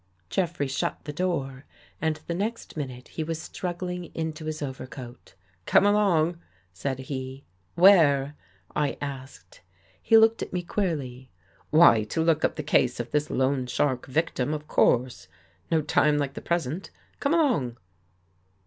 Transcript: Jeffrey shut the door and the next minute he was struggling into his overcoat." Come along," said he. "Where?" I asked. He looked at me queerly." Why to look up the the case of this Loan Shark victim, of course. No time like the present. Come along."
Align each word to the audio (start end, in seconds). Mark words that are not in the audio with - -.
Jeffrey 0.31 0.65
shut 0.65 0.97
the 1.05 1.13
door 1.13 1.63
and 2.01 2.21
the 2.25 2.33
next 2.33 2.75
minute 2.75 3.09
he 3.09 3.23
was 3.23 3.39
struggling 3.39 4.05
into 4.15 4.45
his 4.45 4.59
overcoat." 4.63 5.35
Come 5.67 5.85
along," 5.85 6.39
said 6.73 6.97
he. 6.97 7.43
"Where?" 7.75 8.35
I 8.75 8.97
asked. 8.99 9.61
He 10.01 10.17
looked 10.17 10.41
at 10.41 10.53
me 10.53 10.63
queerly." 10.63 11.29
Why 11.69 12.03
to 12.05 12.23
look 12.23 12.43
up 12.43 12.55
the 12.55 12.63
the 12.63 12.65
case 12.65 12.99
of 12.99 13.11
this 13.11 13.29
Loan 13.29 13.67
Shark 13.67 14.07
victim, 14.07 14.55
of 14.55 14.67
course. 14.67 15.27
No 15.69 15.83
time 15.83 16.17
like 16.17 16.33
the 16.33 16.41
present. 16.41 16.89
Come 17.19 17.35
along." 17.35 17.77